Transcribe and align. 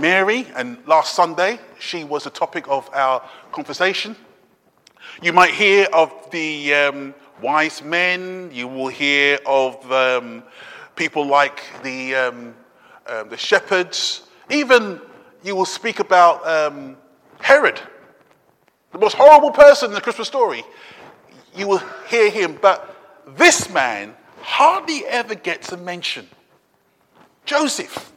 Mary, 0.00 0.46
and 0.54 0.78
last 0.86 1.14
Sunday 1.14 1.58
she 1.78 2.04
was 2.04 2.24
the 2.24 2.30
topic 2.30 2.66
of 2.68 2.88
our 2.94 3.22
conversation. 3.50 4.14
You 5.20 5.32
might 5.32 5.50
hear 5.50 5.88
of 5.92 6.12
the 6.30 6.74
um, 6.74 7.14
wise 7.42 7.82
men, 7.82 8.50
you 8.52 8.68
will 8.68 8.88
hear 8.88 9.38
of 9.44 9.90
um, 9.90 10.44
people 10.94 11.26
like 11.26 11.62
the, 11.82 12.14
um, 12.14 12.54
um 13.06 13.28
the 13.28 13.36
shepherds, 13.36 14.22
even 14.50 15.00
you 15.42 15.56
will 15.56 15.64
speak 15.64 15.98
about 15.98 16.46
um, 16.46 16.96
Herod, 17.40 17.80
the 18.92 18.98
most 18.98 19.14
horrible 19.14 19.50
person 19.50 19.90
in 19.90 19.94
the 19.94 20.00
Christmas 20.00 20.28
story. 20.28 20.62
You 21.56 21.66
will 21.66 21.82
hear 22.08 22.30
him, 22.30 22.58
but 22.60 22.94
this 23.36 23.68
man 23.70 24.14
hardly 24.40 25.04
ever 25.06 25.34
gets 25.34 25.72
a 25.72 25.76
mention. 25.76 26.28
Joseph. 27.44 28.12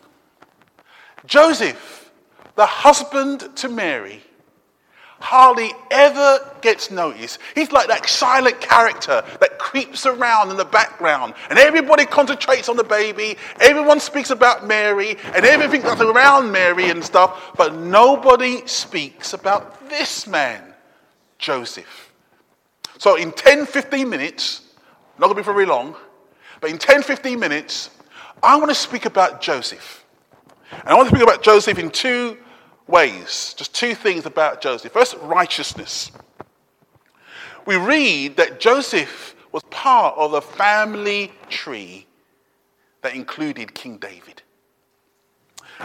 Joseph, 1.25 2.11
the 2.55 2.65
husband 2.65 3.55
to 3.57 3.69
Mary, 3.69 4.21
hardly 5.21 5.71
ever 5.91 6.39
gets 6.61 6.91
noticed. 6.91 7.39
He's 7.55 7.71
like 7.71 7.87
that 7.87 8.07
silent 8.07 8.59
character 8.59 9.23
that 9.39 9.59
creeps 9.59 10.05
around 10.05 10.49
in 10.49 10.57
the 10.57 10.65
background, 10.65 11.33
and 11.49 11.57
everybody 11.59 12.05
concentrates 12.05 12.69
on 12.69 12.75
the 12.75 12.83
baby. 12.83 13.37
Everyone 13.59 13.99
speaks 13.99 14.31
about 14.31 14.65
Mary 14.67 15.17
and 15.35 15.45
everything 15.45 15.81
that's 15.81 16.01
around 16.01 16.51
Mary 16.51 16.89
and 16.89 17.03
stuff, 17.03 17.51
but 17.55 17.75
nobody 17.75 18.65
speaks 18.65 19.33
about 19.33 19.89
this 19.89 20.27
man, 20.27 20.61
Joseph. 21.37 22.11
So, 22.97 23.15
in 23.15 23.31
10 23.31 23.65
15 23.65 24.09
minutes, 24.09 24.61
not 25.17 25.27
to 25.27 25.35
be 25.35 25.43
very 25.43 25.65
long, 25.65 25.95
but 26.59 26.69
in 26.69 26.77
10 26.77 27.03
15 27.03 27.39
minutes, 27.39 27.89
I 28.43 28.57
want 28.57 28.69
to 28.69 28.75
speak 28.75 29.05
about 29.05 29.41
Joseph. 29.41 30.00
And 30.71 30.89
I 30.89 30.95
want 30.95 31.09
to 31.09 31.15
speak 31.15 31.23
about 31.23 31.43
Joseph 31.43 31.77
in 31.77 31.91
two 31.91 32.37
ways. 32.87 33.53
Just 33.57 33.75
two 33.75 33.95
things 33.95 34.25
about 34.25 34.61
Joseph. 34.61 34.91
First, 34.91 35.15
righteousness. 35.21 36.11
We 37.65 37.75
read 37.75 38.37
that 38.37 38.59
Joseph 38.59 39.35
was 39.51 39.63
part 39.69 40.17
of 40.17 40.33
a 40.33 40.41
family 40.41 41.31
tree 41.49 42.07
that 43.01 43.15
included 43.15 43.73
King 43.73 43.97
David. 43.97 44.41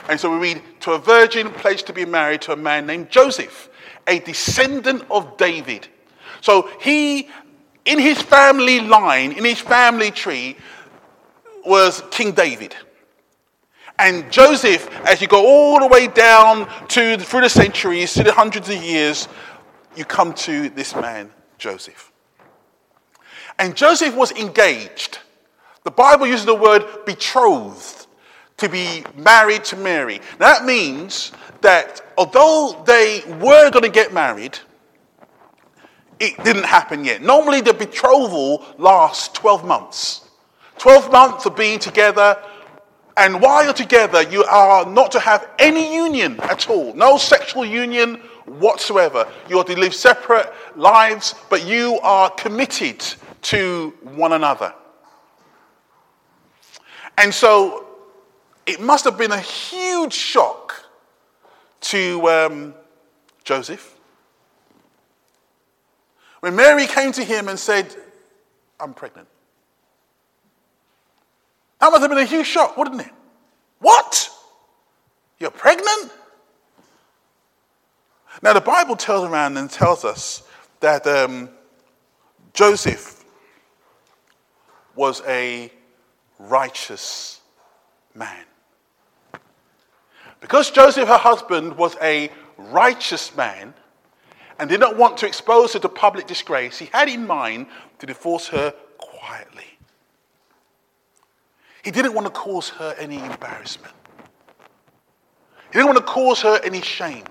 And 0.09 0.21
so 0.21 0.31
we 0.31 0.37
read, 0.37 0.63
to 0.81 0.93
a 0.93 0.99
virgin 0.99 1.51
pledged 1.51 1.87
to 1.87 1.93
be 1.93 2.05
married 2.05 2.43
to 2.43 2.53
a 2.53 2.57
man 2.57 2.87
named 2.87 3.11
Joseph, 3.11 3.71
a 4.07 4.19
descendant 4.21 5.05
of 5.11 5.37
David. 5.37 5.89
So 6.41 6.71
he, 6.81 7.29
in 7.85 7.99
his 7.99 8.21
family 8.21 8.81
line, 8.81 9.33
in 9.33 9.45
his 9.45 9.59
family 9.59 10.11
tree, 10.11 10.57
was 11.65 12.03
King 12.11 12.33
David. 12.33 12.77
And 13.99 14.31
Joseph, 14.31 14.91
as 15.07 15.21
you 15.23 15.29
go 15.29 15.47
all 15.47 15.81
the 15.81 15.87
way 15.87 16.07
down 16.07 16.69
to 16.89 17.17
through 17.19 17.41
the 17.41 17.49
centuries, 17.49 18.13
to 18.15 18.23
the 18.23 18.33
hundreds 18.33 18.69
of 18.69 18.83
years, 18.83 19.29
you 19.97 20.05
come 20.05 20.35
to 20.35 20.69
this 20.71 20.95
man, 20.95 21.31
Joseph. 21.59 22.13
And 23.59 23.75
Joseph 23.75 24.15
was 24.15 24.33
engaged. 24.33 25.19
The 25.85 25.91
Bible 25.91 26.27
uses 26.27 26.45
the 26.45 26.55
word 26.55 26.85
betrothed 27.07 28.07
to 28.59 28.69
be 28.69 29.05
married 29.17 29.65
to 29.65 29.77
Mary. 29.77 30.21
Now 30.39 30.53
that 30.53 30.65
means 30.65 31.33
that 31.63 32.03
although 32.19 32.83
they 32.87 33.23
were 33.41 33.71
going 33.71 33.85
to 33.85 33.91
get 33.91 34.13
married, 34.13 34.59
it 36.19 36.43
didn't 36.45 36.65
happen 36.65 37.05
yet. 37.05 37.23
Normally, 37.23 37.61
the 37.61 37.75
betrothal 37.75 38.65
lasts 38.79 39.29
12 39.29 39.65
months. 39.65 40.23
12 40.79 41.13
months 41.13 41.47
of 41.47 41.57
being 41.57 41.79
together, 41.79 42.43
and 43.17 43.41
while 43.41 43.65
you're 43.65 43.73
together, 43.73 44.23
you 44.23 44.45
are 44.45 44.85
not 44.85 45.13
to 45.13 45.21
have 45.21 45.49
any 45.59 45.95
union 45.95 46.39
at 46.41 46.69
all, 46.69 46.93
no 46.95 47.17
sexual 47.17 47.65
union 47.65 48.17
whatsoever. 48.45 49.27
You 49.49 49.59
are 49.59 49.65
to 49.65 49.79
live 49.79 49.95
separate 49.95 50.53
lives, 50.77 51.35
but 51.49 51.67
you 51.67 51.99
are 52.03 52.31
committed 52.31 53.05
to 53.43 53.95
one 54.03 54.33
another. 54.33 54.75
And 57.19 57.33
so 57.33 57.87
it 58.67 58.81
must 58.81 59.05
have 59.05 59.17
been 59.17 59.33
a 59.33 59.41
huge 59.41 60.13
shock 60.13 60.85
to 61.81 62.29
um, 62.29 62.75
Joseph 63.45 63.97
when 66.41 66.55
Mary 66.55 66.87
came 66.87 67.13
to 67.13 67.25
him 67.25 67.49
and 67.49 67.59
said, 67.59 67.95
I'm 68.79 68.93
pregnant. 68.93 69.29
That 71.87 71.93
must 71.93 72.03
have 72.03 72.11
been 72.11 72.19
a 72.19 72.25
huge 72.25 72.49
shock, 72.49 72.77
wouldn't 72.77 73.01
it? 73.01 73.13
What? 73.79 74.29
You're 75.39 75.53
pregnant? 75.53 76.11
Now, 78.43 78.55
the 78.55 78.61
Bible 78.61 78.97
tells 78.97 79.25
around 79.25 79.57
and 79.57 79.71
tells 79.71 80.05
us 80.05 80.43
that 80.81 81.07
um, 81.07 81.49
Joseph 82.55 83.25
was 84.97 85.23
a 85.29 85.71
righteous 86.41 87.41
man. 88.17 88.45
Because 90.41 90.73
Joseph, 90.73 91.07
her 91.07 91.19
husband, 91.19 91.77
was 91.77 91.95
a 92.03 92.33
righteous 92.59 93.37
man 93.37 93.75
and 94.59 94.69
did 94.69 94.81
not 94.81 94.97
want 94.97 95.19
to 95.19 95.27
expose 95.29 95.75
her 95.75 95.79
to 95.79 95.89
public 95.89 96.27
disgrace, 96.27 96.81
he 96.81 96.87
had 96.87 97.09
in 97.09 97.29
mind 97.29 97.69
to 98.01 98.07
divorce 98.07 98.49
her 98.49 98.75
quietly. 98.99 99.76
He 101.87 101.93
didn't 101.93 102.15
want 102.15 102.27
to 102.27 102.33
cause 102.33 102.69
her 102.71 102.97
any 102.99 103.15
embarrassment. 103.15 103.95
He 105.69 105.75
didn't 105.75 105.87
want 105.87 105.99
to 105.99 106.05
cause 106.05 106.41
her 106.43 106.59
any 106.65 106.81
shame. 106.81 107.23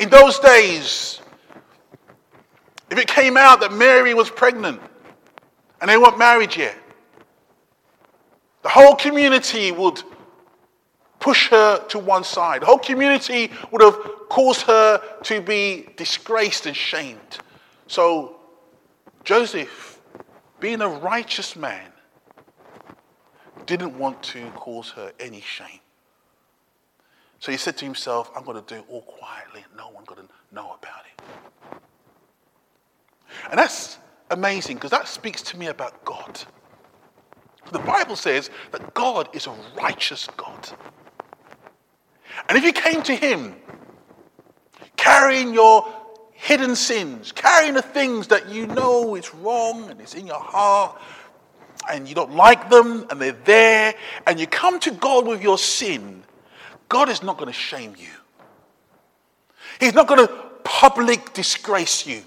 In 0.00 0.08
those 0.08 0.40
days, 0.40 1.20
if 2.90 2.98
it 2.98 3.06
came 3.06 3.36
out 3.36 3.60
that 3.60 3.72
Mary 3.72 4.12
was 4.12 4.28
pregnant 4.28 4.80
and 5.80 5.88
they 5.88 5.96
weren't 5.96 6.18
married 6.18 6.56
yet, 6.56 6.76
the 8.62 8.68
whole 8.68 8.96
community 8.96 9.70
would 9.70 10.02
push 11.20 11.48
her 11.50 11.78
to 11.90 12.00
one 12.00 12.24
side. 12.24 12.62
The 12.62 12.66
whole 12.66 12.78
community 12.78 13.52
would 13.70 13.82
have 13.82 13.96
caused 14.28 14.62
her 14.62 15.00
to 15.22 15.40
be 15.40 15.86
disgraced 15.96 16.66
and 16.66 16.76
shamed. 16.76 17.38
So, 17.86 18.34
Joseph, 19.22 20.00
being 20.58 20.80
a 20.80 20.88
righteous 20.88 21.54
man, 21.54 21.86
didn't 23.76 23.98
want 23.98 24.22
to 24.24 24.50
cause 24.50 24.90
her 24.90 25.12
any 25.20 25.40
shame. 25.40 25.80
So 27.38 27.50
he 27.50 27.58
said 27.58 27.76
to 27.78 27.84
himself, 27.84 28.30
I'm 28.36 28.44
going 28.44 28.62
to 28.62 28.74
do 28.74 28.80
it 28.80 28.84
all 28.88 29.02
quietly. 29.02 29.64
No 29.76 29.88
one's 29.88 30.06
going 30.06 30.26
to 30.26 30.28
know 30.52 30.76
about 30.78 31.04
it. 31.06 31.22
And 33.50 33.58
that's 33.58 33.98
amazing 34.30 34.76
because 34.76 34.90
that 34.90 35.08
speaks 35.08 35.40
to 35.42 35.56
me 35.56 35.66
about 35.66 36.04
God. 36.04 36.40
The 37.72 37.78
Bible 37.78 38.16
says 38.16 38.50
that 38.72 38.94
God 38.94 39.28
is 39.34 39.46
a 39.46 39.54
righteous 39.76 40.26
God. 40.36 40.68
And 42.48 42.58
if 42.58 42.64
you 42.64 42.72
came 42.72 43.02
to 43.02 43.14
him 43.14 43.56
carrying 44.96 45.54
your 45.54 45.86
hidden 46.32 46.74
sins, 46.74 47.32
carrying 47.32 47.74
the 47.74 47.82
things 47.82 48.26
that 48.28 48.48
you 48.48 48.66
know 48.66 49.14
is 49.14 49.34
wrong 49.34 49.90
and 49.90 50.00
it's 50.00 50.14
in 50.14 50.26
your 50.26 50.40
heart, 50.40 51.00
and 51.88 52.08
you 52.08 52.14
don't 52.14 52.34
like 52.34 52.70
them 52.70 53.06
and 53.10 53.20
they're 53.20 53.32
there, 53.32 53.94
and 54.26 54.38
you 54.38 54.46
come 54.46 54.80
to 54.80 54.90
God 54.90 55.26
with 55.26 55.42
your 55.42 55.58
sin, 55.58 56.22
God 56.88 57.08
is 57.08 57.22
not 57.22 57.38
going 57.38 57.46
to 57.46 57.58
shame 57.58 57.94
you. 57.96 58.08
He's 59.78 59.94
not 59.94 60.06
going 60.06 60.26
to 60.26 60.32
public 60.64 61.32
disgrace 61.32 62.06
you. 62.06 62.22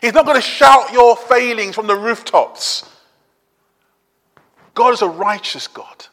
He's 0.00 0.12
not 0.12 0.24
going 0.24 0.36
to 0.36 0.42
shout 0.42 0.92
your 0.92 1.16
failings 1.16 1.74
from 1.74 1.86
the 1.86 1.96
rooftops. 1.96 2.88
God 4.74 4.92
is 4.92 5.02
a 5.02 5.08
righteous 5.08 5.66
God. 5.66 6.06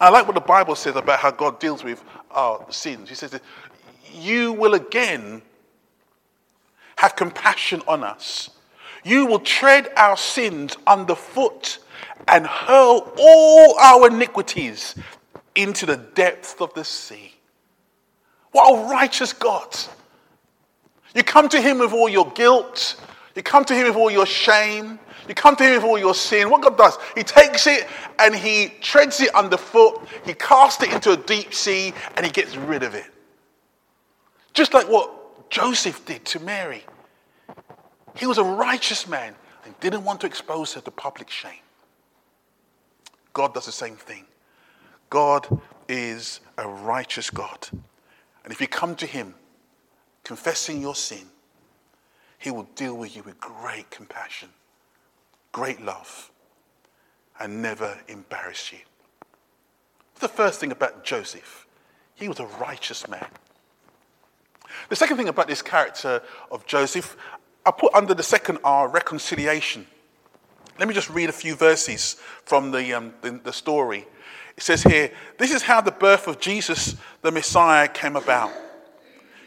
I 0.00 0.10
like 0.10 0.26
what 0.26 0.34
the 0.34 0.40
Bible 0.40 0.76
says 0.76 0.94
about 0.96 1.18
how 1.18 1.30
God 1.30 1.58
deals 1.58 1.82
with 1.82 2.02
our 2.30 2.64
sins. 2.70 3.08
He 3.08 3.14
says 3.14 3.32
that 3.32 3.42
you 4.12 4.52
will 4.52 4.74
again 4.74 5.42
have 6.96 7.16
compassion 7.16 7.82
on 7.86 8.04
us 8.04 8.50
you 9.08 9.24
will 9.24 9.40
tread 9.40 9.88
our 9.96 10.16
sins 10.16 10.76
underfoot 10.86 11.78
and 12.26 12.46
hurl 12.46 13.10
all 13.18 13.78
our 13.78 14.08
iniquities 14.08 14.94
into 15.54 15.86
the 15.86 15.96
depths 15.96 16.54
of 16.60 16.72
the 16.74 16.84
sea. 16.84 17.34
What 18.52 18.70
a 18.70 18.90
righteous 18.90 19.32
God. 19.32 19.74
You 21.14 21.22
come 21.22 21.48
to 21.48 21.60
Him 21.60 21.78
with 21.78 21.92
all 21.92 22.08
your 22.08 22.30
guilt, 22.32 23.00
you 23.34 23.42
come 23.42 23.64
to 23.64 23.74
Him 23.74 23.86
with 23.86 23.96
all 23.96 24.10
your 24.10 24.26
shame, 24.26 24.98
you 25.26 25.34
come 25.34 25.56
to 25.56 25.64
Him 25.64 25.76
with 25.76 25.84
all 25.84 25.98
your 25.98 26.14
sin. 26.14 26.50
What 26.50 26.60
God 26.60 26.76
does, 26.76 26.98
He 27.14 27.22
takes 27.22 27.66
it 27.66 27.86
and 28.18 28.34
He 28.34 28.74
treads 28.82 29.20
it 29.20 29.34
underfoot, 29.34 30.06
He 30.26 30.34
casts 30.34 30.82
it 30.82 30.92
into 30.92 31.12
a 31.12 31.16
deep 31.16 31.54
sea, 31.54 31.94
and 32.16 32.26
He 32.26 32.30
gets 32.30 32.56
rid 32.56 32.82
of 32.82 32.94
it. 32.94 33.06
Just 34.52 34.74
like 34.74 34.88
what 34.88 35.50
Joseph 35.50 36.04
did 36.04 36.26
to 36.26 36.40
Mary. 36.40 36.84
He 38.18 38.26
was 38.26 38.38
a 38.38 38.44
righteous 38.44 39.06
man 39.06 39.34
and 39.64 39.78
didn't 39.80 40.02
want 40.02 40.20
to 40.22 40.26
expose 40.26 40.74
her 40.74 40.80
to 40.80 40.90
public 40.90 41.30
shame. 41.30 41.62
God 43.32 43.54
does 43.54 43.66
the 43.66 43.72
same 43.72 43.94
thing. 43.96 44.24
God 45.08 45.46
is 45.88 46.40
a 46.58 46.66
righteous 46.68 47.30
God. 47.30 47.68
And 48.42 48.52
if 48.52 48.60
you 48.60 48.66
come 48.66 48.96
to 48.96 49.06
Him 49.06 49.34
confessing 50.24 50.82
your 50.82 50.96
sin, 50.96 51.26
He 52.38 52.50
will 52.50 52.68
deal 52.74 52.96
with 52.96 53.14
you 53.14 53.22
with 53.22 53.38
great 53.38 53.88
compassion, 53.90 54.48
great 55.52 55.80
love, 55.80 56.30
and 57.38 57.62
never 57.62 57.98
embarrass 58.08 58.72
you. 58.72 58.80
The 60.18 60.28
first 60.28 60.58
thing 60.58 60.72
about 60.72 61.04
Joseph, 61.04 61.66
he 62.16 62.28
was 62.28 62.40
a 62.40 62.46
righteous 62.46 63.06
man. 63.06 63.28
The 64.88 64.96
second 64.96 65.16
thing 65.16 65.28
about 65.28 65.46
this 65.46 65.62
character 65.62 66.20
of 66.50 66.66
Joseph, 66.66 67.16
I 67.68 67.70
put 67.70 67.94
under 67.94 68.14
the 68.14 68.22
second 68.22 68.60
R, 68.64 68.88
reconciliation. 68.88 69.86
Let 70.78 70.88
me 70.88 70.94
just 70.94 71.10
read 71.10 71.28
a 71.28 71.34
few 71.34 71.54
verses 71.54 72.16
from 72.46 72.70
the, 72.70 72.94
um, 72.94 73.12
the, 73.20 73.32
the 73.44 73.52
story. 73.52 74.06
It 74.56 74.62
says 74.62 74.82
here, 74.82 75.12
This 75.36 75.52
is 75.52 75.60
how 75.60 75.82
the 75.82 75.90
birth 75.90 76.28
of 76.28 76.40
Jesus, 76.40 76.96
the 77.20 77.30
Messiah, 77.30 77.86
came 77.86 78.16
about. 78.16 78.52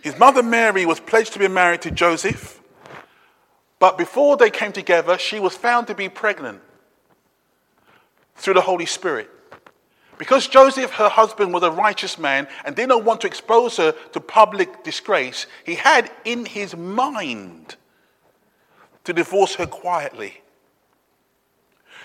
His 0.03 0.19
mother 0.19 0.43
Mary 0.43 0.85
was 0.85 0.99
pledged 0.99 1.33
to 1.33 1.39
be 1.39 1.47
married 1.47 1.81
to 1.81 1.89
Joseph, 1.89 2.61
but 3.79 3.97
before 3.97 4.37
they 4.37 4.51
came 4.51 4.71
together, 4.71 5.17
she 5.17 5.39
was 5.39 5.57
found 5.57 5.87
to 5.87 5.95
be 5.95 6.07
pregnant 6.07 6.61
through 8.35 8.53
the 8.53 8.61
Holy 8.61 8.85
Spirit. 8.85 9.31
Because 10.19 10.47
Joseph, 10.47 10.91
her 10.91 11.09
husband, 11.09 11.55
was 11.55 11.63
a 11.63 11.71
righteous 11.71 12.19
man 12.19 12.47
and 12.65 12.75
did 12.75 12.89
not 12.89 13.03
want 13.03 13.21
to 13.21 13.27
expose 13.27 13.77
her 13.77 13.95
to 14.11 14.19
public 14.19 14.83
disgrace, 14.83 15.47
he 15.65 15.73
had 15.73 16.11
in 16.23 16.45
his 16.45 16.75
mind 16.75 17.77
to 19.03 19.13
divorce 19.13 19.55
her 19.55 19.65
quietly. 19.65 20.41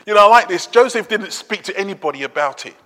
You 0.06 0.14
know, 0.14 0.26
I 0.26 0.31
like 0.31 0.48
this. 0.48 0.66
Joseph 0.66 1.08
didn't 1.08 1.32
speak 1.32 1.62
to 1.64 1.78
anybody 1.78 2.22
about 2.22 2.64
it. 2.64 2.76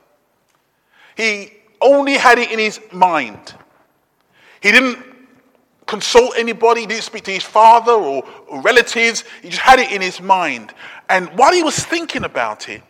He 1.16 1.52
only 1.80 2.14
had 2.14 2.38
it 2.38 2.50
in 2.50 2.58
his 2.58 2.80
mind. 2.92 3.54
He 4.62 4.72
didn't 4.72 4.98
consult 5.86 6.34
anybody, 6.36 6.82
he 6.82 6.86
didn't 6.86 7.02
speak 7.02 7.24
to 7.24 7.32
his 7.32 7.42
father 7.42 7.92
or, 7.92 8.24
or 8.48 8.62
relatives. 8.62 9.24
He 9.42 9.48
just 9.48 9.60
had 9.60 9.80
it 9.80 9.90
in 9.90 10.00
his 10.00 10.20
mind. 10.20 10.72
And 11.08 11.28
while 11.36 11.52
he 11.52 11.62
was 11.62 11.76
thinking 11.84 12.24
about 12.24 12.68
it, 12.68 12.82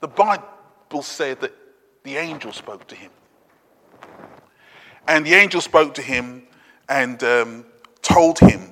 the 0.00 0.08
Bible 0.08 1.02
said 1.02 1.40
that 1.40 1.52
the 2.02 2.16
angel 2.16 2.52
spoke 2.52 2.88
to 2.88 2.96
him. 2.96 3.10
And 5.06 5.24
the 5.24 5.34
angel 5.34 5.60
spoke 5.60 5.94
to 5.94 6.02
him 6.02 6.42
and 6.88 7.22
um, 7.22 7.64
told 8.02 8.40
him 8.40 8.71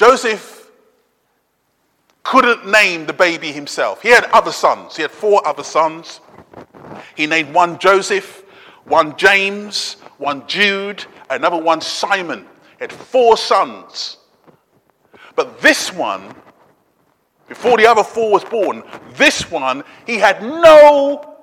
Joseph 0.00 0.70
couldn't 2.22 2.66
name 2.66 3.04
the 3.04 3.12
baby 3.12 3.52
himself. 3.52 4.00
He 4.00 4.08
had 4.08 4.24
other 4.32 4.50
sons. 4.50 4.96
He 4.96 5.02
had 5.02 5.10
four 5.10 5.46
other 5.46 5.62
sons. 5.62 6.22
He 7.14 7.26
named 7.26 7.52
one 7.52 7.78
Joseph, 7.78 8.42
one 8.84 9.14
James, 9.18 9.98
one 10.16 10.46
Jude, 10.46 11.04
another 11.28 11.58
one 11.58 11.82
Simon. 11.82 12.46
He 12.78 12.84
had 12.84 12.94
four 12.94 13.36
sons. 13.36 14.16
But 15.36 15.60
this 15.60 15.92
one, 15.92 16.34
before 17.46 17.76
the 17.76 17.86
other 17.86 18.02
four 18.02 18.32
was 18.32 18.44
born, 18.44 18.82
this 19.16 19.50
one, 19.50 19.84
he 20.06 20.16
had 20.16 20.40
no 20.42 21.36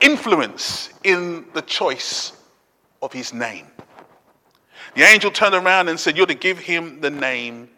influence 0.00 0.90
in 1.02 1.46
the 1.52 1.62
choice 1.62 2.30
of 3.02 3.12
his 3.12 3.34
name. 3.34 3.66
The 4.94 5.02
angel 5.02 5.30
turned 5.30 5.54
around 5.54 5.88
and 5.88 5.98
said, 5.98 6.16
You're 6.16 6.26
to 6.26 6.34
give 6.34 6.58
him 6.58 7.00
the 7.00 7.10
name 7.10 7.68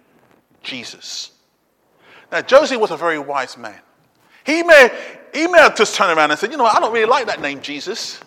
Jesus. 0.63 1.31
Now, 2.33 2.43
Joseph 2.43 2.81
was 2.81 2.91
a 2.91 2.97
very 2.97 3.19
wise 3.19 3.57
man. 3.57 3.79
He 4.45 4.63
may, 4.63 4.91
he 5.33 5.47
may 5.47 5.59
have 5.59 5.77
just 5.77 5.95
turned 5.95 6.17
around 6.17 6.31
and 6.31 6.41
said, 6.41 6.51
You 6.51 6.57
know, 6.57 6.67
I 6.67 6.81
don't 6.81 6.93
really 6.93 7.07
like 7.07 7.27
that 7.27 7.41
name, 7.41 7.61
Jesus. 7.61 8.21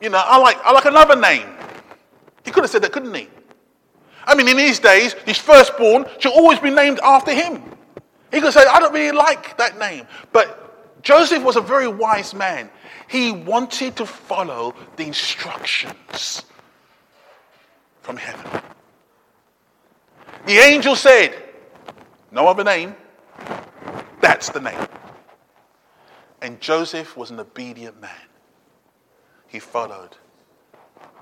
You 0.00 0.10
know, 0.10 0.22
I 0.22 0.38
like, 0.38 0.58
I 0.64 0.72
like 0.72 0.84
another 0.84 1.16
name. 1.16 1.48
He 2.44 2.50
could 2.50 2.64
have 2.64 2.70
said 2.70 2.82
that, 2.82 2.92
couldn't 2.92 3.14
he? 3.14 3.28
I 4.26 4.34
mean, 4.34 4.48
in 4.48 4.56
these 4.56 4.78
days, 4.78 5.14
his 5.24 5.38
firstborn 5.38 6.04
should 6.18 6.32
always 6.32 6.58
be 6.58 6.70
named 6.70 7.00
after 7.02 7.32
him. 7.32 7.62
He 8.32 8.40
could 8.40 8.52
say, 8.52 8.64
I 8.70 8.80
don't 8.80 8.92
really 8.92 9.16
like 9.16 9.56
that 9.58 9.78
name. 9.78 10.06
But 10.32 11.02
Joseph 11.02 11.42
was 11.42 11.56
a 11.56 11.60
very 11.60 11.88
wise 11.88 12.34
man. 12.34 12.70
He 13.08 13.32
wanted 13.32 13.96
to 13.96 14.06
follow 14.06 14.74
the 14.96 15.04
instructions 15.04 16.44
from 18.04 18.18
heaven. 18.18 18.62
The 20.46 20.58
angel 20.58 20.94
said, 20.94 21.42
no 22.30 22.46
other 22.46 22.62
name. 22.62 22.94
That's 24.20 24.50
the 24.50 24.60
name. 24.60 24.86
And 26.42 26.60
Joseph 26.60 27.16
was 27.16 27.30
an 27.30 27.40
obedient 27.40 28.00
man. 28.00 28.10
He 29.48 29.58
followed 29.58 30.16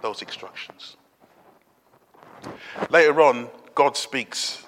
those 0.00 0.22
instructions. 0.22 0.96
Later 2.90 3.20
on, 3.20 3.48
God 3.74 3.96
speaks. 3.96 4.64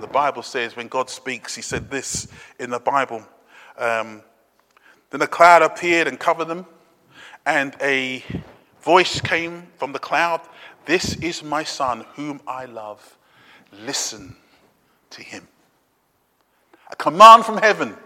The 0.00 0.08
Bible 0.08 0.42
says 0.42 0.74
when 0.74 0.88
God 0.88 1.08
speaks, 1.08 1.54
He 1.54 1.62
said 1.62 1.90
this 1.90 2.26
in 2.58 2.70
the 2.70 2.80
Bible. 2.80 3.22
Um, 3.78 4.22
then 5.10 5.22
a 5.22 5.26
cloud 5.28 5.62
appeared 5.62 6.08
and 6.08 6.18
covered 6.18 6.46
them, 6.46 6.66
and 7.46 7.76
a 7.80 8.24
voice 8.80 9.20
came 9.20 9.68
from 9.76 9.92
the 9.92 9.98
cloud 9.98 10.40
This 10.84 11.16
is 11.16 11.42
my 11.42 11.64
son, 11.64 12.04
whom 12.14 12.40
I 12.46 12.64
love. 12.66 13.18
Listen 13.72 14.36
to 15.10 15.22
him 15.22 15.48
a 16.92 16.96
command 16.96 17.44
from 17.44 17.56
heaven. 17.56 17.96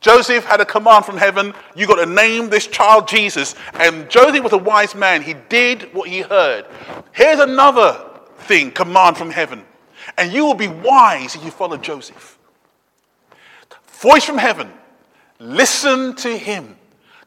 Joseph 0.00 0.44
had 0.44 0.60
a 0.60 0.64
command 0.64 1.04
from 1.04 1.16
heaven. 1.16 1.54
You 1.74 1.86
got 1.86 1.96
to 1.96 2.06
name 2.06 2.50
this 2.50 2.66
child 2.66 3.08
Jesus. 3.08 3.54
And 3.74 4.08
Joseph 4.08 4.42
was 4.42 4.52
a 4.52 4.58
wise 4.58 4.94
man. 4.94 5.22
He 5.22 5.34
did 5.48 5.92
what 5.94 6.08
he 6.08 6.20
heard. 6.20 6.66
Here's 7.12 7.40
another 7.40 8.04
thing, 8.38 8.70
command 8.70 9.16
from 9.16 9.30
heaven. 9.30 9.64
And 10.16 10.32
you 10.32 10.44
will 10.44 10.54
be 10.54 10.68
wise 10.68 11.34
if 11.34 11.44
you 11.44 11.50
follow 11.50 11.76
Joseph. 11.76 12.38
Voice 13.86 14.24
from 14.24 14.38
heaven. 14.38 14.70
Listen 15.38 16.14
to 16.16 16.36
him. 16.36 16.76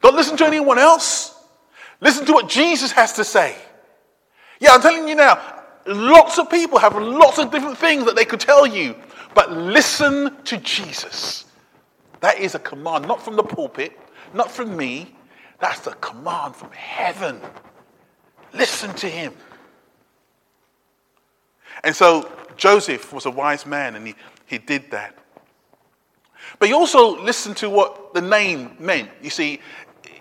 Don't 0.00 0.14
listen 0.14 0.36
to 0.36 0.46
anyone 0.46 0.78
else. 0.78 1.34
Listen 2.00 2.24
to 2.26 2.32
what 2.32 2.48
Jesus 2.48 2.92
has 2.92 3.14
to 3.14 3.24
say. 3.24 3.56
Yeah, 4.60 4.72
I'm 4.72 4.80
telling 4.80 5.08
you 5.08 5.14
now, 5.14 5.40
lots 5.86 6.38
of 6.38 6.50
people 6.50 6.78
have 6.78 6.96
lots 6.96 7.38
of 7.38 7.50
different 7.50 7.78
things 7.78 8.04
that 8.04 8.16
they 8.16 8.24
could 8.24 8.40
tell 8.40 8.66
you. 8.66 8.94
But 9.34 9.52
listen 9.52 10.42
to 10.44 10.56
Jesus. 10.58 11.44
That 12.20 12.38
is 12.38 12.54
a 12.54 12.58
command, 12.58 13.06
not 13.06 13.22
from 13.22 13.36
the 13.36 13.42
pulpit, 13.42 13.98
not 14.34 14.50
from 14.50 14.76
me. 14.76 15.14
That's 15.60 15.86
a 15.86 15.94
command 15.94 16.56
from 16.56 16.70
heaven. 16.72 17.40
Listen 18.52 18.94
to 18.96 19.08
him. 19.08 19.34
And 21.84 21.94
so 21.94 22.30
Joseph 22.56 23.12
was 23.12 23.26
a 23.26 23.30
wise 23.30 23.66
man 23.66 23.94
and 23.94 24.06
he, 24.06 24.14
he 24.46 24.58
did 24.58 24.90
that. 24.90 25.16
But 26.58 26.68
he 26.68 26.74
also 26.74 27.22
listened 27.22 27.56
to 27.58 27.70
what 27.70 28.14
the 28.14 28.20
name 28.20 28.76
meant. 28.80 29.10
You 29.22 29.30
see, 29.30 29.60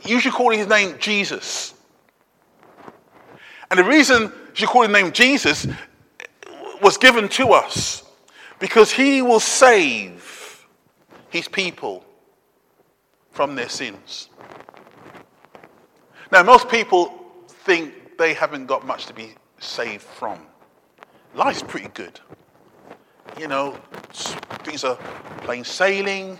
usually 0.03 0.31
calling 0.31 0.59
his 0.59 0.67
name 0.67 0.97
Jesus. 0.99 1.73
And 3.69 3.79
the 3.79 3.83
reason 3.83 4.31
she 4.53 4.65
called 4.65 4.87
his 4.87 4.93
name 4.93 5.11
Jesus 5.11 5.67
was 6.81 6.97
given 6.97 7.27
to 7.29 7.49
us 7.49 8.03
because 8.59 8.91
he 8.91 9.21
will 9.21 9.39
save 9.39 10.67
his 11.29 11.47
people 11.47 12.05
from 13.31 13.55
their 13.55 13.69
sins. 13.69 14.29
Now, 16.31 16.43
most 16.43 16.69
people 16.69 17.13
think 17.47 18.17
they 18.17 18.33
haven't 18.33 18.65
got 18.65 18.85
much 18.85 19.05
to 19.07 19.13
be 19.13 19.35
saved 19.59 20.03
from. 20.03 20.39
Life's 21.35 21.61
pretty 21.61 21.89
good. 21.89 22.19
You 23.39 23.47
know, 23.47 23.77
things 24.63 24.83
are 24.83 24.97
plain 25.39 25.63
sailing. 25.63 26.39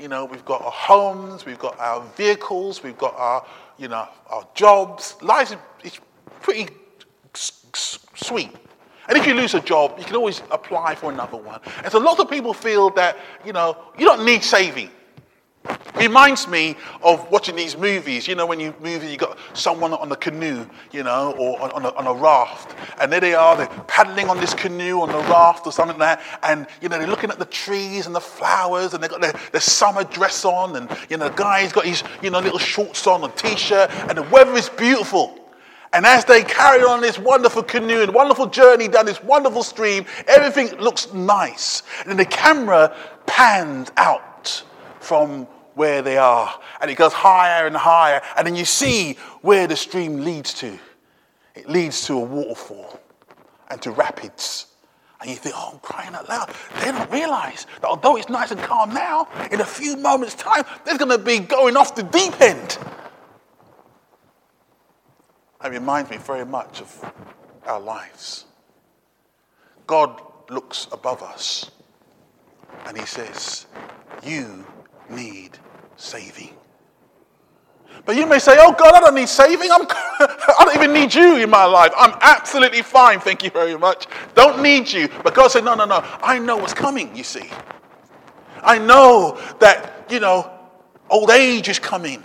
You 0.00 0.08
know, 0.08 0.24
we've 0.24 0.44
got 0.44 0.62
our 0.62 0.70
homes, 0.70 1.44
we've 1.44 1.58
got 1.58 1.78
our 1.78 2.02
vehicles, 2.16 2.82
we've 2.82 2.98
got 2.98 3.14
our, 3.16 3.44
you 3.78 3.88
know, 3.88 4.08
our 4.28 4.46
jobs. 4.54 5.16
Life 5.22 5.54
is 5.82 5.98
pretty 6.42 6.68
sweet. 7.34 8.50
And 9.08 9.16
if 9.16 9.26
you 9.26 9.34
lose 9.34 9.54
a 9.54 9.60
job, 9.60 9.94
you 9.98 10.04
can 10.04 10.16
always 10.16 10.42
apply 10.50 10.94
for 10.94 11.10
another 11.10 11.38
one. 11.38 11.60
And 11.82 11.90
so 11.90 11.98
lots 11.98 12.20
of 12.20 12.28
people 12.28 12.52
feel 12.52 12.90
that, 12.90 13.16
you 13.44 13.52
know, 13.52 13.76
you 13.98 14.04
don't 14.04 14.24
need 14.24 14.44
saving. 14.44 14.90
Reminds 15.96 16.46
me 16.46 16.76
of 17.02 17.30
watching 17.30 17.56
these 17.56 17.76
movies. 17.76 18.28
You 18.28 18.34
know, 18.34 18.46
when 18.46 18.60
you 18.60 18.74
movie, 18.80 19.10
you 19.10 19.16
got 19.16 19.36
someone 19.54 19.92
on 19.92 20.10
a 20.12 20.16
canoe, 20.16 20.64
you 20.92 21.02
know, 21.02 21.34
or 21.38 21.60
on, 21.60 21.70
on, 21.72 21.84
a, 21.84 21.88
on 21.94 22.06
a 22.06 22.14
raft, 22.14 22.76
and 23.00 23.12
there 23.12 23.20
they 23.20 23.34
are, 23.34 23.56
they're 23.56 23.66
paddling 23.86 24.30
on 24.30 24.38
this 24.38 24.54
canoe 24.54 25.00
on 25.00 25.08
the 25.08 25.18
raft 25.18 25.66
or 25.66 25.72
something 25.72 25.98
like 25.98 26.20
that, 26.20 26.40
and 26.42 26.66
you 26.80 26.88
know, 26.88 26.98
they're 26.98 27.08
looking 27.08 27.30
at 27.30 27.38
the 27.38 27.44
trees 27.46 28.06
and 28.06 28.14
the 28.14 28.20
flowers, 28.20 28.94
and 28.94 29.02
they've 29.02 29.10
got 29.10 29.20
their, 29.20 29.34
their 29.50 29.60
summer 29.60 30.04
dress 30.04 30.44
on, 30.44 30.76
and 30.76 30.88
you 31.10 31.16
know, 31.16 31.28
the 31.28 31.34
guy's 31.34 31.72
got 31.72 31.84
his, 31.84 32.02
you 32.22 32.30
know, 32.30 32.38
little 32.38 32.58
shorts 32.58 33.06
on, 33.06 33.24
a 33.24 33.28
t-shirt, 33.30 33.90
and 33.90 34.16
the 34.16 34.22
weather 34.24 34.54
is 34.54 34.68
beautiful. 34.70 35.38
And 35.92 36.04
as 36.04 36.24
they 36.24 36.42
carry 36.42 36.82
on 36.82 37.00
this 37.00 37.18
wonderful 37.18 37.62
canoe 37.62 38.02
and 38.02 38.12
wonderful 38.12 38.46
journey 38.46 38.88
down 38.88 39.06
this 39.06 39.22
wonderful 39.22 39.62
stream, 39.62 40.04
everything 40.26 40.78
looks 40.78 41.12
nice. 41.12 41.82
And 42.00 42.10
then 42.10 42.16
the 42.18 42.26
camera 42.26 42.94
pans 43.26 43.90
out 43.96 44.62
from 45.00 45.44
where 45.74 46.02
they 46.02 46.18
are. 46.18 46.60
And 46.80 46.90
it 46.90 46.96
goes 46.96 47.12
higher 47.12 47.66
and 47.66 47.74
higher. 47.74 48.20
And 48.36 48.46
then 48.46 48.54
you 48.54 48.64
see 48.64 49.16
where 49.40 49.66
the 49.66 49.76
stream 49.76 50.24
leads 50.24 50.52
to. 50.54 50.78
It 51.54 51.68
leads 51.68 52.04
to 52.06 52.14
a 52.14 52.20
waterfall 52.20 53.00
and 53.70 53.80
to 53.82 53.90
rapids. 53.92 54.66
And 55.20 55.30
you 55.30 55.36
think, 55.36 55.54
oh, 55.58 55.70
I'm 55.72 55.78
crying 55.80 56.14
out 56.14 56.28
loud. 56.28 56.54
They 56.80 56.92
don't 56.92 57.10
realize 57.10 57.66
that 57.80 57.88
although 57.88 58.16
it's 58.16 58.28
nice 58.28 58.50
and 58.50 58.60
calm 58.60 58.92
now, 58.94 59.26
in 59.50 59.60
a 59.60 59.64
few 59.64 59.96
moments' 59.96 60.34
time, 60.34 60.64
they're 60.84 60.98
going 60.98 61.10
to 61.10 61.18
be 61.18 61.40
going 61.40 61.76
off 61.76 61.96
the 61.96 62.04
deep 62.04 62.40
end. 62.40 62.78
It 65.64 65.68
reminds 65.70 66.10
me 66.10 66.18
very 66.18 66.46
much 66.46 66.80
of 66.80 67.12
our 67.66 67.80
lives. 67.80 68.44
God 69.86 70.20
looks 70.50 70.86
above 70.92 71.22
us 71.22 71.70
and 72.86 72.96
he 72.96 73.04
says, 73.04 73.66
You 74.22 74.64
need 75.10 75.58
saving. 75.96 76.54
But 78.04 78.16
you 78.16 78.26
may 78.26 78.38
say, 78.38 78.56
Oh 78.58 78.72
God, 78.72 78.94
I 78.94 79.00
don't 79.00 79.14
need 79.14 79.28
saving. 79.28 79.70
I'm, 79.72 79.82
I 79.90 80.64
don't 80.64 80.76
even 80.76 80.92
need 80.92 81.12
you 81.12 81.36
in 81.36 81.50
my 81.50 81.64
life. 81.64 81.92
I'm 81.96 82.16
absolutely 82.20 82.82
fine. 82.82 83.18
Thank 83.18 83.42
you 83.42 83.50
very 83.50 83.76
much. 83.76 84.06
Don't 84.34 84.62
need 84.62 84.90
you. 84.90 85.08
But 85.24 85.34
God 85.34 85.48
said, 85.50 85.64
No, 85.64 85.74
no, 85.74 85.84
no. 85.84 86.00
I 86.22 86.38
know 86.38 86.56
what's 86.56 86.74
coming, 86.74 87.14
you 87.16 87.24
see. 87.24 87.50
I 88.62 88.78
know 88.78 89.40
that, 89.60 90.06
you 90.10 90.20
know, 90.20 90.50
old 91.10 91.30
age 91.30 91.68
is 91.68 91.78
coming. 91.78 92.22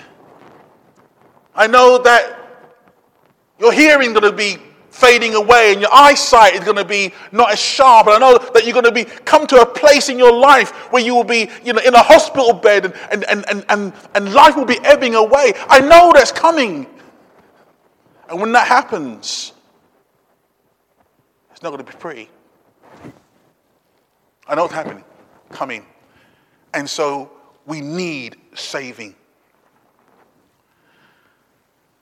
I 1.55 1.67
know 1.67 1.97
that 1.99 2.42
your 3.59 3.71
hearing 3.71 4.13
going 4.13 4.23
to 4.23 4.31
be 4.31 4.57
fading 4.93 5.33
away 5.33 5.71
and 5.71 5.81
your 5.81 5.89
eyesight 5.91 6.53
is 6.53 6.59
going 6.59 6.77
to 6.77 6.85
be 6.85 7.11
not 7.31 7.51
as 7.51 7.59
sharp. 7.59 8.07
And 8.07 8.15
I 8.15 8.19
know 8.19 8.37
that 8.53 8.63
you're 8.63 8.73
going 8.73 8.85
to 8.85 8.91
be 8.91 9.05
come 9.05 9.47
to 9.47 9.61
a 9.61 9.65
place 9.65 10.07
in 10.07 10.19
your 10.19 10.31
life 10.31 10.69
where 10.91 11.01
you 11.01 11.15
will 11.15 11.23
be 11.23 11.49
you 11.63 11.73
know, 11.73 11.81
in 11.81 11.95
a 11.95 12.03
hospital 12.03 12.53
bed 12.53 12.85
and, 12.85 12.93
and, 13.11 13.25
and, 13.25 13.45
and, 13.49 13.65
and, 13.69 13.93
and 14.13 14.33
life 14.33 14.55
will 14.55 14.65
be 14.65 14.79
ebbing 14.83 15.15
away. 15.15 15.53
I 15.67 15.79
know 15.79 16.11
that's 16.13 16.31
coming. 16.31 16.87
And 18.29 18.39
when 18.39 18.51
that 18.53 18.67
happens, 18.67 19.53
it's 21.51 21.63
not 21.63 21.71
going 21.71 21.83
to 21.83 21.91
be 21.91 21.97
pretty. 21.97 22.29
I 24.47 24.55
know 24.55 24.65
it's 24.65 24.73
happening, 24.73 25.03
coming. 25.49 25.85
And 26.73 26.89
so 26.89 27.31
we 27.65 27.81
need 27.81 28.37
saving. 28.53 29.15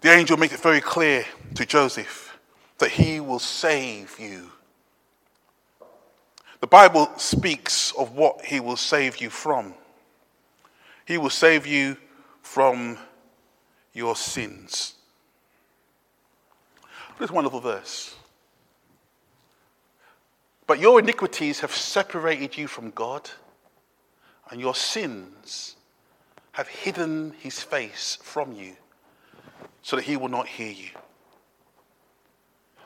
The 0.01 0.10
angel 0.10 0.38
makes 0.38 0.53
it 0.53 0.60
very 0.60 0.81
clear 0.81 1.25
to 1.55 1.65
Joseph 1.65 2.38
that 2.79 2.89
he 2.89 3.20
will 3.20 3.39
save 3.39 4.20
you. 4.20 4.51
The 6.60 6.67
Bible 6.67 7.12
speaks 7.17 7.91
of 7.93 8.15
what 8.15 8.46
he 8.46 8.60
will 8.60 8.77
save 8.77 9.17
you 9.17 9.29
from. 9.29 9.75
He 11.05 11.17
will 11.17 11.29
save 11.29 11.67
you 11.67 11.98
from 12.41 12.98
your 13.93 14.15
sins. 14.15 14.96
This 17.20 17.29
wonderful 17.29 17.60
verse. 17.60 18.15
But 20.65 20.79
your 20.79 21.00
iniquities 21.00 21.60
have 21.60 21.72
separated 21.72 22.58
you 22.58 22.67
from 22.67 22.89
God, 22.91 23.29
and 24.50 24.60
your 24.60 24.74
sins 24.74 25.75
have 26.53 26.67
hidden 26.67 27.34
his 27.39 27.62
face 27.62 28.17
from 28.24 28.53
you, 28.53 28.75
so 29.81 29.95
that 29.95 30.03
he 30.03 30.17
will 30.17 30.29
not 30.29 30.47
hear 30.47 30.71
you. 30.71 30.89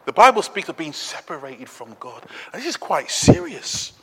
The 0.05 0.13
Bible 0.13 0.41
speaks 0.41 0.69
of 0.69 0.77
being 0.77 0.93
separated 0.93 1.67
from 1.67 1.95
God. 1.99 2.23
And 2.53 2.61
this 2.61 2.69
is 2.69 2.77
quite 2.77 3.09
serious. 3.09 3.93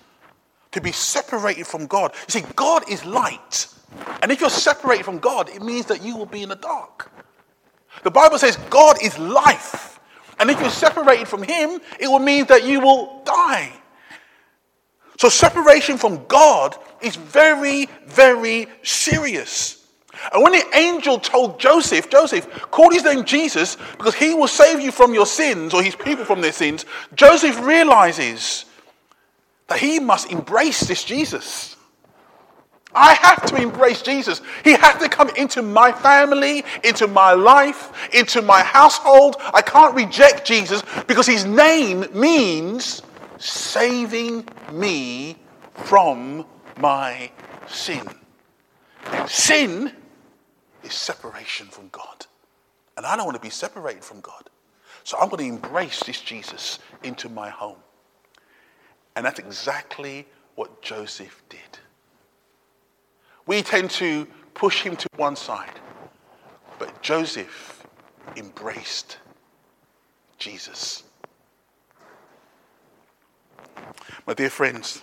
To 0.72 0.80
be 0.80 0.92
separated 0.92 1.66
from 1.66 1.86
God. 1.86 2.14
You 2.28 2.40
see, 2.40 2.46
God 2.56 2.88
is 2.90 3.04
light. 3.04 3.68
And 4.22 4.32
if 4.32 4.40
you're 4.40 4.50
separated 4.50 5.04
from 5.04 5.18
God, 5.18 5.48
it 5.50 5.62
means 5.62 5.86
that 5.86 6.02
you 6.02 6.16
will 6.16 6.26
be 6.26 6.42
in 6.42 6.48
the 6.48 6.56
dark. 6.56 7.12
The 8.02 8.10
Bible 8.10 8.38
says 8.38 8.56
God 8.70 8.96
is 9.02 9.18
life. 9.18 10.00
And 10.38 10.50
if 10.50 10.58
you're 10.60 10.70
separated 10.70 11.28
from 11.28 11.42
Him, 11.42 11.80
it 12.00 12.08
will 12.08 12.18
mean 12.18 12.46
that 12.46 12.64
you 12.64 12.80
will 12.80 13.22
die. 13.24 13.72
So, 15.18 15.28
separation 15.28 15.98
from 15.98 16.24
God 16.26 16.76
is 17.00 17.16
very, 17.16 17.88
very 18.06 18.66
serious. 18.82 19.81
And 20.32 20.42
when 20.42 20.52
the 20.52 20.64
angel 20.76 21.18
told 21.18 21.58
Joseph, 21.58 22.10
Joseph, 22.10 22.48
call 22.70 22.90
his 22.90 23.04
name 23.04 23.24
Jesus 23.24 23.76
because 23.96 24.14
he 24.14 24.34
will 24.34 24.48
save 24.48 24.80
you 24.80 24.92
from 24.92 25.14
your 25.14 25.26
sins 25.26 25.74
or 25.74 25.82
his 25.82 25.96
people 25.96 26.24
from 26.24 26.40
their 26.40 26.52
sins, 26.52 26.84
Joseph 27.14 27.60
realizes 27.64 28.66
that 29.68 29.78
he 29.78 29.98
must 29.98 30.30
embrace 30.30 30.80
this 30.80 31.04
Jesus. 31.04 31.76
I 32.94 33.14
have 33.14 33.46
to 33.46 33.56
embrace 33.56 34.02
Jesus. 34.02 34.42
He 34.64 34.72
has 34.72 35.00
to 35.02 35.08
come 35.08 35.30
into 35.30 35.62
my 35.62 35.92
family, 35.92 36.62
into 36.84 37.06
my 37.06 37.32
life, 37.32 37.90
into 38.12 38.42
my 38.42 38.62
household. 38.62 39.36
I 39.54 39.62
can't 39.62 39.94
reject 39.94 40.46
Jesus 40.46 40.82
because 41.06 41.26
his 41.26 41.46
name 41.46 42.04
means 42.12 43.02
saving 43.38 44.46
me 44.72 45.36
from 45.72 46.44
my 46.78 47.30
sin. 47.66 48.06
Sin 49.26 49.92
is 50.82 50.94
separation 50.94 51.66
from 51.66 51.88
God. 51.88 52.26
And 52.96 53.06
I 53.06 53.16
don't 53.16 53.24
want 53.24 53.36
to 53.36 53.42
be 53.42 53.50
separated 53.50 54.04
from 54.04 54.20
God. 54.20 54.50
So 55.04 55.18
I'm 55.18 55.28
going 55.28 55.44
to 55.44 55.48
embrace 55.48 56.02
this 56.04 56.20
Jesus 56.20 56.78
into 57.02 57.28
my 57.28 57.48
home. 57.48 57.78
And 59.16 59.26
that's 59.26 59.38
exactly 59.38 60.26
what 60.54 60.82
Joseph 60.82 61.42
did. 61.48 61.60
We 63.46 63.62
tend 63.62 63.90
to 63.92 64.26
push 64.54 64.82
him 64.82 64.96
to 64.96 65.08
one 65.16 65.36
side, 65.36 65.80
but 66.78 67.02
Joseph 67.02 67.84
embraced 68.36 69.18
Jesus. 70.38 71.02
My 74.26 74.34
dear 74.34 74.50
friends, 74.50 75.02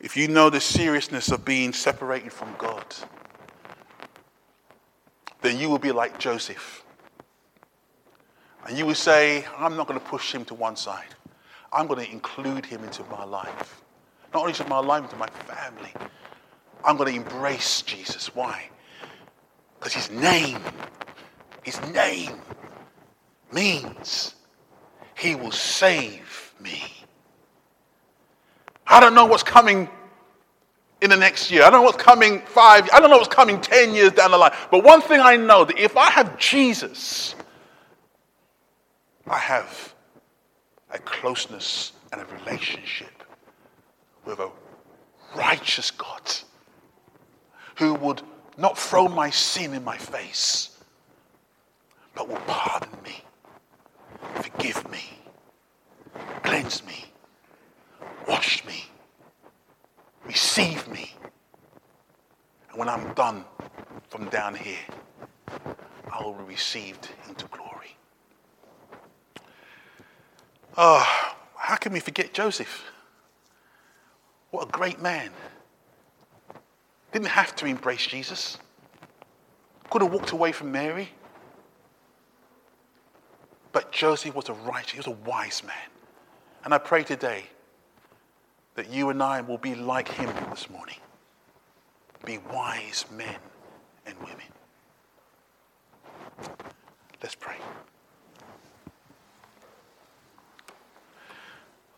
if 0.00 0.16
you 0.16 0.28
know 0.28 0.50
the 0.50 0.60
seriousness 0.60 1.30
of 1.30 1.44
being 1.44 1.72
separated 1.72 2.32
from 2.32 2.54
God, 2.58 2.84
then 5.42 5.58
you 5.58 5.68
will 5.68 5.78
be 5.78 5.92
like 5.92 6.18
Joseph. 6.18 6.84
And 8.66 8.76
you 8.76 8.86
will 8.86 8.94
say, 8.94 9.44
I'm 9.56 9.76
not 9.76 9.86
going 9.86 9.98
to 9.98 10.04
push 10.04 10.34
him 10.34 10.44
to 10.46 10.54
one 10.54 10.76
side. 10.76 11.14
I'm 11.72 11.86
going 11.86 12.04
to 12.04 12.10
include 12.10 12.66
him 12.66 12.84
into 12.84 13.02
my 13.04 13.24
life. 13.24 13.82
Not 14.34 14.40
only 14.40 14.52
into 14.52 14.68
my 14.68 14.78
life, 14.78 15.04
into 15.04 15.16
my 15.16 15.28
family. 15.28 15.92
I'm 16.84 16.96
going 16.96 17.10
to 17.12 17.16
embrace 17.16 17.82
Jesus. 17.82 18.34
Why? 18.34 18.68
Because 19.78 19.92
his 19.92 20.10
name, 20.10 20.58
his 21.62 21.80
name 21.92 22.40
means 23.52 24.34
he 25.16 25.34
will 25.34 25.50
save 25.50 26.54
me. 26.60 26.82
I 28.86 29.00
don't 29.00 29.14
know 29.14 29.26
what's 29.26 29.42
coming 29.42 29.88
in 31.02 31.10
the 31.10 31.16
next 31.16 31.50
year. 31.50 31.62
I 31.62 31.70
don't 31.70 31.80
know 31.80 31.82
what's 31.82 32.02
coming 32.02 32.40
five, 32.42 32.88
I 32.92 33.00
don't 33.00 33.10
know 33.10 33.18
what's 33.18 33.34
coming 33.34 33.60
10 33.60 33.94
years 33.94 34.12
down 34.12 34.30
the 34.30 34.38
line. 34.38 34.52
But 34.70 34.84
one 34.84 35.00
thing 35.00 35.20
I 35.20 35.36
know 35.36 35.64
that 35.64 35.78
if 35.78 35.96
I 35.96 36.10
have 36.10 36.38
Jesus, 36.38 37.34
I 39.26 39.38
have 39.38 39.94
a 40.90 40.98
closeness 40.98 41.92
and 42.12 42.20
a 42.20 42.24
relationship 42.26 43.22
with 44.24 44.40
a 44.40 44.50
righteous 45.36 45.90
God 45.90 46.32
who 47.76 47.94
would 47.94 48.22
not 48.58 48.76
throw 48.76 49.08
my 49.08 49.30
sin 49.30 49.72
in 49.72 49.84
my 49.84 49.96
face, 49.96 50.78
but 52.14 52.28
will 52.28 52.36
pardon 52.46 52.90
me, 53.04 53.22
forgive 54.34 54.90
me, 54.90 55.04
cleanse 56.42 56.84
me, 56.84 57.06
wash 58.26 58.64
me 58.66 58.89
receive 60.30 60.86
me. 60.86 61.12
And 62.70 62.78
when 62.78 62.88
I'm 62.88 63.12
done 63.14 63.44
from 64.10 64.28
down 64.28 64.54
here, 64.54 64.86
I 66.12 66.22
will 66.22 66.34
be 66.34 66.44
received 66.44 67.08
into 67.28 67.46
glory. 67.46 67.96
Oh, 70.76 71.34
how 71.56 71.74
can 71.74 71.92
we 71.92 71.98
forget 71.98 72.32
Joseph? 72.32 72.84
What 74.52 74.68
a 74.68 74.70
great 74.70 75.02
man. 75.02 75.30
didn't 77.12 77.26
have 77.26 77.56
to 77.56 77.66
embrace 77.66 78.06
Jesus, 78.06 78.56
could 79.90 80.02
have 80.02 80.12
walked 80.12 80.30
away 80.30 80.52
from 80.52 80.70
Mary. 80.70 81.08
But 83.72 83.90
Joseph 83.90 84.36
was 84.36 84.48
a 84.48 84.52
righteous, 84.52 84.92
he 84.92 84.98
was 84.98 85.06
a 85.08 85.22
wise 85.28 85.64
man. 85.64 85.88
And 86.64 86.72
I 86.72 86.78
pray 86.78 87.02
today 87.02 87.46
that 88.74 88.90
you 88.90 89.10
and 89.10 89.22
I 89.22 89.40
will 89.40 89.58
be 89.58 89.74
like 89.74 90.08
him 90.08 90.32
this 90.50 90.70
morning. 90.70 90.96
Be 92.24 92.38
wise 92.52 93.04
men 93.10 93.36
and 94.06 94.16
women. 94.18 94.46
Let's 97.22 97.34
pray. 97.34 97.56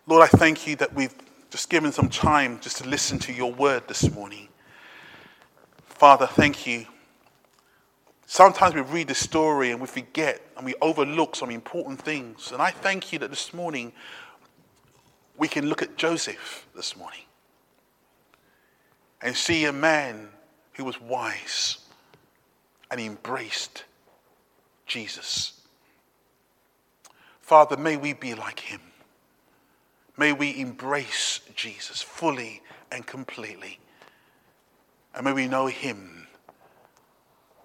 Lord, 0.06 0.22
I 0.22 0.26
thank 0.26 0.66
you 0.66 0.76
that 0.76 0.92
we've 0.94 1.14
just 1.50 1.70
given 1.70 1.92
some 1.92 2.08
time 2.08 2.58
just 2.60 2.78
to 2.78 2.88
listen 2.88 3.18
to 3.20 3.32
your 3.32 3.52
word 3.52 3.86
this 3.86 4.10
morning. 4.10 4.48
Father, 5.84 6.26
thank 6.26 6.66
you. 6.66 6.86
Sometimes 8.26 8.74
we 8.74 8.80
read 8.80 9.08
the 9.08 9.14
story 9.14 9.70
and 9.70 9.80
we 9.80 9.86
forget 9.86 10.40
and 10.56 10.64
we 10.64 10.74
overlook 10.80 11.36
some 11.36 11.50
important 11.50 12.00
things. 12.00 12.50
And 12.50 12.62
I 12.62 12.70
thank 12.70 13.12
you 13.12 13.18
that 13.20 13.30
this 13.30 13.52
morning 13.52 13.92
we 15.36 15.48
can 15.48 15.68
look 15.68 15.82
at 15.82 15.96
Joseph 15.96 16.66
this 16.74 16.96
morning 16.96 17.22
and 19.20 19.36
see 19.36 19.64
a 19.64 19.72
man 19.72 20.28
who 20.74 20.84
was 20.84 21.00
wise 21.00 21.78
and 22.90 23.00
embraced 23.00 23.84
Jesus. 24.86 25.60
Father, 27.40 27.76
may 27.76 27.96
we 27.96 28.12
be 28.12 28.34
like 28.34 28.60
him. 28.60 28.80
May 30.16 30.32
we 30.32 30.60
embrace 30.60 31.40
Jesus 31.54 32.02
fully 32.02 32.62
and 32.90 33.06
completely. 33.06 33.78
And 35.14 35.24
may 35.24 35.32
we 35.32 35.48
know 35.48 35.66
him, 35.66 36.26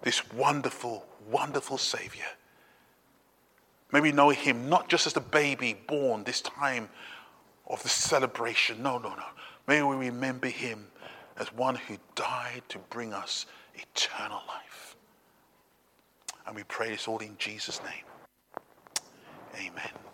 this 0.02 0.30
wonderful, 0.32 1.04
wonderful 1.30 1.78
Savior. 1.78 2.24
May 3.92 4.00
we 4.00 4.12
know 4.12 4.30
him 4.30 4.68
not 4.68 4.88
just 4.88 5.06
as 5.06 5.12
the 5.12 5.20
baby 5.20 5.74
born 5.86 6.24
this 6.24 6.40
time 6.40 6.88
of 7.68 7.82
the 7.82 7.88
celebration. 7.88 8.82
No, 8.82 8.98
no, 8.98 9.10
no. 9.10 9.24
May 9.66 9.82
we 9.82 9.96
remember 9.96 10.48
him 10.48 10.86
as 11.38 11.52
one 11.52 11.76
who 11.76 11.96
died 12.14 12.62
to 12.70 12.78
bring 12.90 13.12
us 13.12 13.46
eternal 13.74 14.40
life. 14.48 14.96
And 16.46 16.56
we 16.56 16.64
pray 16.64 16.90
this 16.90 17.06
all 17.06 17.18
in 17.18 17.36
Jesus' 17.38 17.80
name. 17.82 18.04
Amen. 19.54 20.07